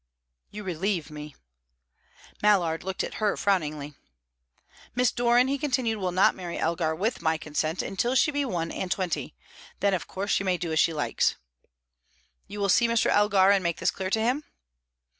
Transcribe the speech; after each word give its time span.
"You 0.49 0.63
relieve 0.63 1.11
me." 1.11 1.35
Mallard 2.41 2.83
looked 2.83 3.03
at 3.03 3.21
her 3.21 3.37
frowningly. 3.37 3.93
"Miss 4.95 5.11
Doran," 5.11 5.47
he 5.47 5.59
continued, 5.59 5.99
"will 5.99 6.11
not 6.11 6.33
marry 6.33 6.57
Elgar 6.57 6.95
with 6.95 7.21
my 7.21 7.37
consent 7.37 7.83
until 7.83 8.15
she 8.15 8.31
be 8.31 8.43
one 8.43 8.71
and 8.71 8.89
twenty. 8.89 9.35
Then, 9.79 9.93
of 9.93 10.07
course, 10.07 10.31
she 10.31 10.43
may 10.43 10.57
do 10.57 10.71
as 10.71 10.79
she 10.79 10.91
likes." 10.91 11.35
"You 12.47 12.59
will 12.59 12.67
see 12.67 12.87
Mr. 12.87 13.11
Elgar, 13.11 13.51
and 13.51 13.61
make 13.61 13.77
this 13.77 13.91
clear 13.91 14.09
to 14.09 14.19
him?" 14.19 14.43